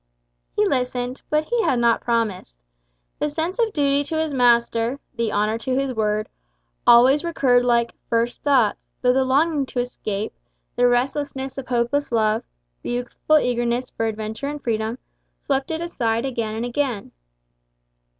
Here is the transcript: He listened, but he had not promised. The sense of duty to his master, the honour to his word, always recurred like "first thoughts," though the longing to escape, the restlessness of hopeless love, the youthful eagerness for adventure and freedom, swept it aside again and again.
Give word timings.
He 0.55 0.67
listened, 0.67 1.21
but 1.29 1.43
he 1.43 1.61
had 1.61 1.77
not 1.77 2.01
promised. 2.01 2.57
The 3.19 3.29
sense 3.29 3.59
of 3.59 3.71
duty 3.71 4.03
to 4.05 4.19
his 4.19 4.33
master, 4.33 4.99
the 5.13 5.31
honour 5.31 5.59
to 5.59 5.75
his 5.77 5.93
word, 5.93 6.27
always 6.87 7.23
recurred 7.23 7.63
like 7.63 7.93
"first 8.09 8.41
thoughts," 8.41 8.87
though 9.03 9.13
the 9.13 9.23
longing 9.23 9.67
to 9.67 9.79
escape, 9.79 10.33
the 10.75 10.87
restlessness 10.87 11.59
of 11.59 11.67
hopeless 11.67 12.11
love, 12.11 12.41
the 12.81 12.89
youthful 12.89 13.37
eagerness 13.37 13.91
for 13.91 14.07
adventure 14.07 14.47
and 14.47 14.63
freedom, 14.63 14.97
swept 15.43 15.69
it 15.69 15.81
aside 15.83 16.25
again 16.25 16.55
and 16.55 16.65
again. 16.65 17.11